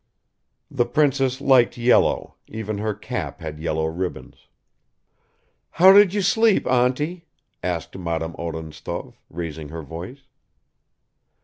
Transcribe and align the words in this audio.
The 0.71 0.87
princess 0.87 1.39
liked 1.41 1.77
yellow, 1.77 2.33
even 2.47 2.79
her 2.79 2.95
cap 2.95 3.39
had 3.39 3.59
yellow 3.59 3.85
ribbons. 3.85 4.47
"How 5.73 5.93
did 5.93 6.11
you 6.11 6.23
sleep, 6.23 6.65
auntie?" 6.65 7.27
asked 7.61 7.95
Madame 7.95 8.35
Odintsov, 8.39 9.13
raising 9.29 9.69
her 9.69 9.83
voice. 9.83 10.21